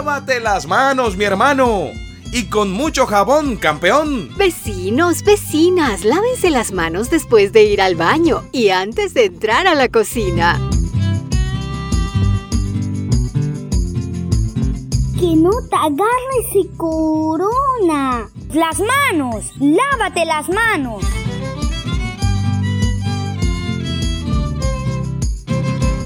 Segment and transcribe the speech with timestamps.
[0.00, 1.90] Lávate las manos, mi hermano.
[2.32, 4.30] Y con mucho jabón, campeón.
[4.34, 9.74] Vecinos, vecinas, lávense las manos después de ir al baño y antes de entrar a
[9.74, 10.58] la cocina.
[15.18, 18.26] Que no te agarre ese corona.
[18.54, 21.04] Las manos, lávate las manos.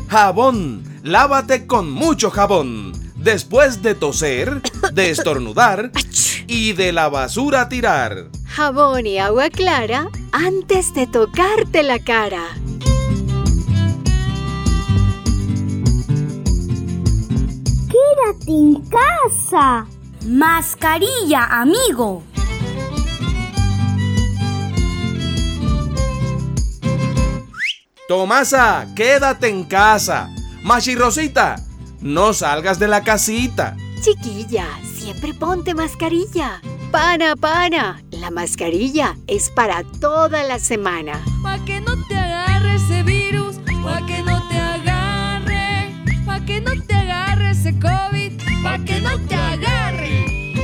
[0.08, 2.94] Jabón, lávate con mucho jabón.
[3.24, 4.60] Después de toser,
[4.92, 5.91] de estornudar
[6.46, 8.27] y de la basura tirar.
[8.45, 12.45] Jabón y agua clara antes de tocarte la cara.
[17.88, 19.86] Quédate en casa.
[20.27, 22.22] Mascarilla, amigo.
[28.06, 30.28] Tomasa, quédate en casa.
[30.62, 31.56] Machi Rosita,
[32.05, 33.77] no salgas de la casita.
[34.02, 36.61] Chiquilla, siempre ponte mascarilla.
[36.92, 41.24] Pana, pana, la mascarilla es para toda la semana.
[41.42, 45.91] Pa' que no te agarre ese virus, pa' que no te agarre,
[46.27, 50.55] pa' que no te agarre ese COVID, pa' que no te agarre.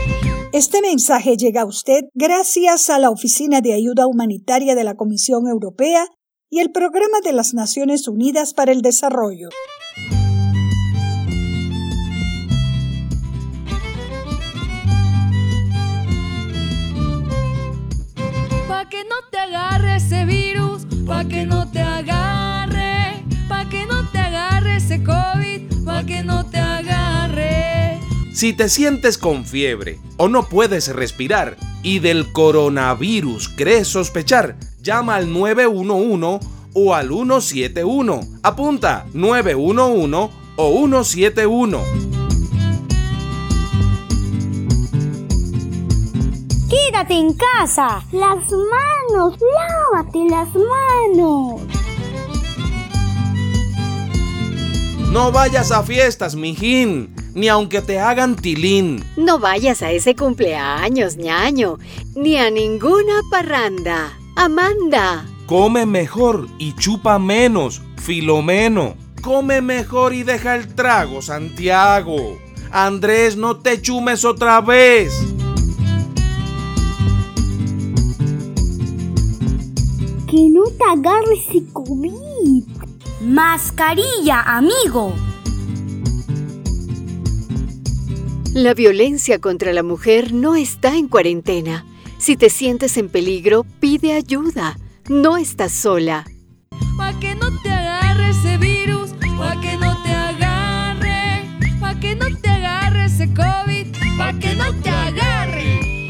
[0.53, 5.49] Este mensaje llega a usted gracias a la Oficina de Ayuda Humanitaria de la Comisión
[5.49, 6.07] Europea
[6.51, 9.49] y el Programa de las Naciones Unidas para el Desarrollo.
[18.91, 24.19] Que no te agarre ese virus, pa' que no te agarre, pa' que no te
[24.19, 28.01] agarre ese COVID, pa' que no te agarre.
[28.35, 35.15] Si te sientes con fiebre o no puedes respirar y del coronavirus crees sospechar, llama
[35.15, 36.45] al 911
[36.75, 38.21] o al 171.
[38.43, 42.20] Apunta 911 o 171.
[47.01, 48.05] Quédate en casa.
[48.13, 51.63] Las manos, lávate las manos.
[55.11, 59.03] No vayas a fiestas, mijín, ni aunque te hagan tilín.
[59.17, 61.79] No vayas a ese cumpleaños, ñaño,
[62.17, 64.13] ni a ninguna parranda.
[64.37, 65.25] Amanda.
[65.47, 68.95] Come mejor y chupa menos, Filomeno.
[69.23, 72.37] Come mejor y deja el trago, Santiago.
[72.71, 75.15] Andrés, no te chumes otra vez.
[80.31, 82.63] Que no te agarre ese COVID.
[83.23, 85.13] Mascarilla, amigo.
[88.55, 91.85] La violencia contra la mujer no está en cuarentena.
[92.19, 94.79] Si te sientes en peligro, pide ayuda.
[95.09, 96.25] No estás sola.
[96.97, 101.45] Pa' que no te agarre ese virus, pa' que no te agarre,
[101.81, 103.87] pa' que no te agarre ese COVID,
[104.17, 106.09] pa' que no te agarre.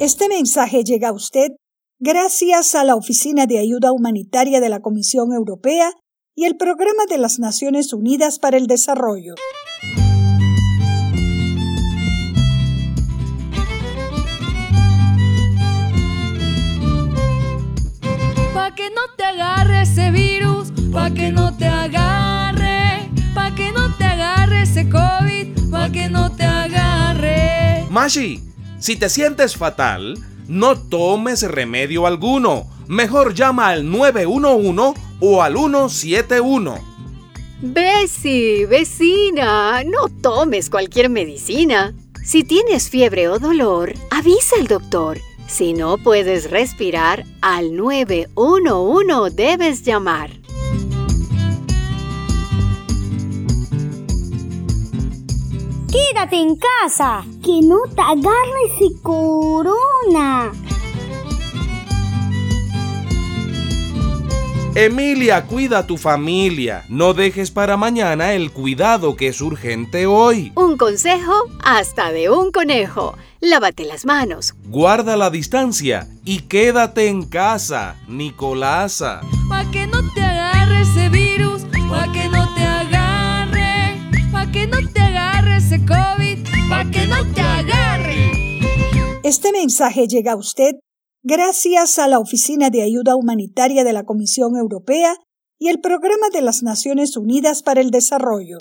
[0.00, 1.50] Este mensaje llega a usted
[2.04, 5.92] gracias a la Oficina de Ayuda Humanitaria de la Comisión Europea
[6.34, 9.36] y el Programa de las Naciones Unidas para el Desarrollo.
[18.52, 23.96] Pa' que no te agarre ese virus, pa' que no te agarre, pa' que no
[23.96, 27.86] te agarre ese COVID, pa' que no te agarre.
[27.90, 28.42] Mashi,
[28.80, 30.16] si te sientes fatal,
[30.52, 32.66] no tomes remedio alguno.
[32.86, 36.78] Mejor llama al 911 o al 171.
[37.62, 41.94] Besi, vecina, no tomes cualquier medicina.
[42.22, 45.18] Si tienes fiebre o dolor, avisa al doctor.
[45.48, 50.41] Si no puedes respirar, al 911 debes llamar.
[55.92, 57.24] Quédate en casa.
[57.44, 60.50] Que no te agarre ese corona.
[64.74, 66.84] Emilia, cuida a tu familia.
[66.88, 70.50] No dejes para mañana el cuidado que es urgente hoy.
[70.54, 73.14] Un consejo hasta de un conejo.
[73.40, 74.54] Lávate las manos.
[74.64, 79.20] Guarda la distancia y quédate en casa, Nicolasa.
[79.50, 80.31] Pa' que no te
[89.34, 90.74] Este mensaje llega a usted
[91.24, 95.16] gracias a la Oficina de Ayuda Humanitaria de la Comisión Europea
[95.58, 98.58] y el Programa de las Naciones Unidas para el Desarrollo.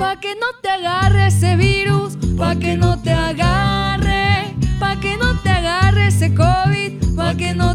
[0.00, 5.40] Pa' que no te agarre ese virus, pa' que no te agarre, pa' que no
[5.40, 7.73] te agarre ese COVID, pa' que no.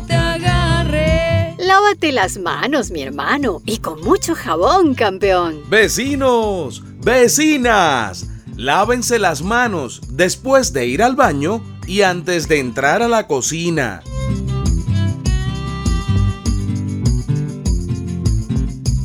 [2.00, 5.64] Lávate las manos, mi hermano, y con mucho jabón, campeón.
[5.68, 8.26] Vecinos, vecinas,
[8.56, 14.02] lávense las manos después de ir al baño y antes de entrar a la cocina.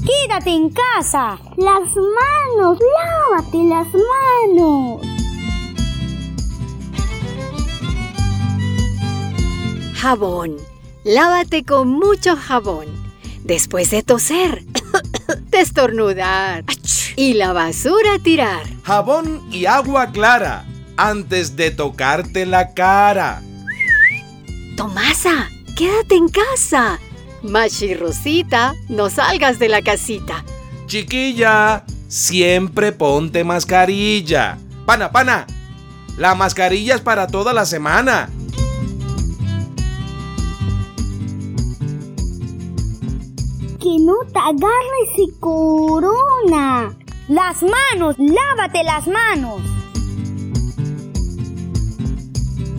[0.06, 1.41] Quédate en casa.
[1.56, 5.00] Las manos, lávate las manos.
[9.96, 10.75] Jabón.
[11.04, 12.86] Lávate con mucho jabón.
[13.42, 14.64] Después de toser,
[15.50, 16.64] de estornudar
[17.14, 18.62] y la basura tirar.
[18.84, 20.64] Jabón y agua clara
[20.96, 23.42] antes de tocarte la cara.
[24.78, 26.98] Tomasa, quédate en casa.
[27.42, 30.42] Machi Rosita, no salgas de la casita.
[30.86, 34.56] Chiquilla, siempre ponte mascarilla.
[34.86, 35.46] Pana, pana,
[36.16, 38.30] la mascarilla es para toda la semana.
[43.94, 46.99] Que no te agarres y corona.
[47.29, 49.62] Las manos, lávate las manos.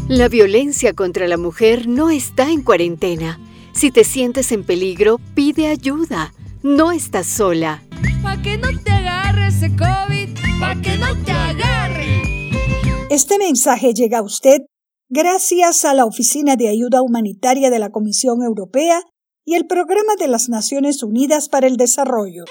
[0.10, 3.40] La violencia contra la mujer no está en cuarentena.
[3.72, 6.34] Si te sientes en peligro, pide ayuda.
[6.64, 7.82] No estás sola.
[8.22, 12.52] Pa' que no te agarre ese COVID, pa' que no te agarre.
[13.10, 14.58] Este mensaje llega a usted
[15.08, 19.02] gracias a la Oficina de Ayuda Humanitaria de la Comisión Europea
[19.46, 22.46] y el Programa de las Naciones Unidas para el Desarrollo.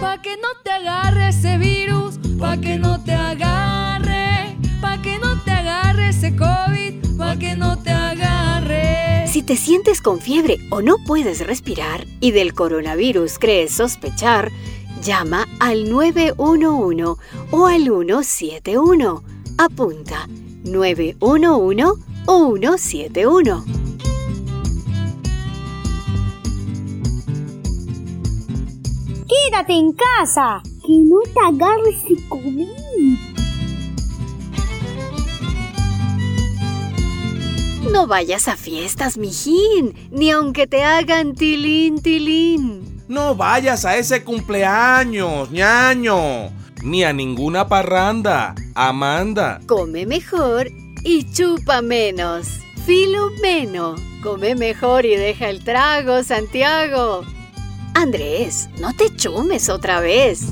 [0.00, 5.42] Pa' que no te agarre ese virus, pa' que no te agarre, pa' que no
[5.42, 9.26] te agarre ese COVID, pa' que no te agarre.
[9.26, 14.52] Si te sientes con fiebre o no puedes respirar y del coronavirus crees sospechar,
[15.02, 17.20] llama al 911
[17.50, 19.22] o al 171.
[19.58, 20.28] Apunta
[20.64, 21.84] 911
[22.26, 23.64] o 171.
[29.28, 30.62] Quédate en casa.
[30.84, 32.82] Que no te agarres y COVID.
[37.92, 42.91] No vayas a fiestas, mijín, ni aunque te hagan tilín, tilín.
[43.08, 46.50] No vayas a ese cumpleaños, ñaño.
[46.82, 49.60] Ni a ninguna parranda, Amanda.
[49.66, 50.68] Come mejor
[51.04, 52.48] y chupa menos.
[52.86, 57.22] Filomeno, come mejor y deja el trago, Santiago.
[57.94, 60.46] Andrés, no te chumes otra vez.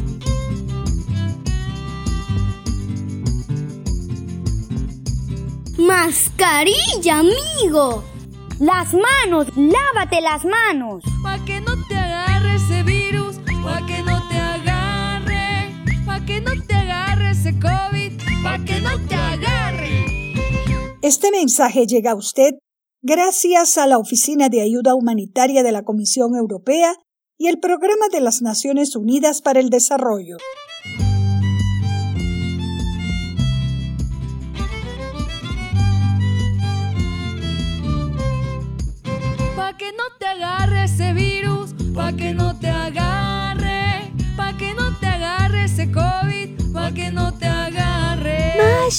[5.78, 8.04] Mascarilla, amigo.
[8.60, 11.02] Las manos, lávate las manos.
[11.22, 11.79] Pa' que no
[12.84, 15.74] te agarre ese virus, pa' que no te agarre,
[16.06, 18.12] pa' que no te agarre ese COVID,
[18.42, 20.34] pa' que no te agarre.
[21.02, 22.54] Este mensaje llega a usted
[23.02, 26.94] gracias a la Oficina de Ayuda Humanitaria de la Comisión Europea
[27.38, 30.36] y el Programa de las Naciones Unidas para el Desarrollo.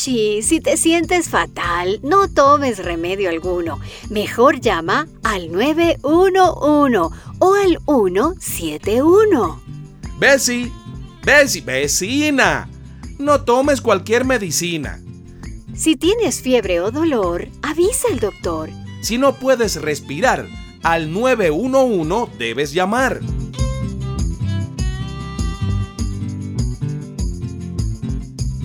[0.01, 3.79] Si te sientes fatal, no tomes remedio alguno.
[4.10, 9.62] Mejor llama al 911 o al 171.
[10.20, 10.72] Bessie,
[11.24, 12.67] Bessie, vecina.
[13.20, 15.00] No tomes cualquier medicina.
[15.75, 18.70] Si tienes fiebre o dolor, avisa al doctor.
[19.01, 20.48] Si no puedes respirar,
[20.81, 23.20] al 911 debes llamar.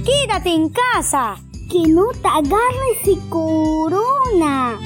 [0.07, 1.37] Quédate en casa.
[1.71, 4.79] Que no te agarres y corona.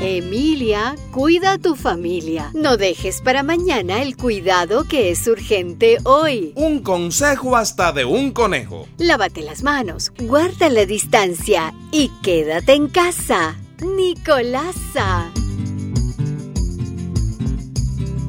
[0.00, 2.52] Emilia, cuida a tu familia.
[2.54, 6.52] No dejes para mañana el cuidado que es urgente hoy.
[6.54, 8.86] Un consejo hasta de un conejo.
[8.98, 13.56] Lávate las manos, guarda la distancia y quédate en casa.
[13.80, 15.32] Nicolasa.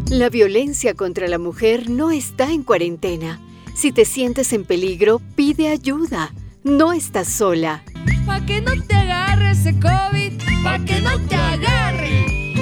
[0.09, 3.39] La violencia contra la mujer no está en cuarentena.
[3.75, 6.33] Si te sientes en peligro, pide ayuda.
[6.63, 7.83] No estás sola.
[8.25, 12.55] Pa' que no te agarre ese COVID, pa' que no te agarre.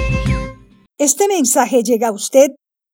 [0.98, 2.48] Este mensaje llega a usted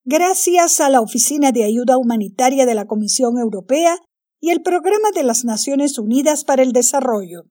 [0.05, 3.97] gracias a la Oficina de Ayuda Humanitaria de la Comisión Europea
[4.41, 7.47] y el Programa de las Naciones Unidas para el Desarrollo.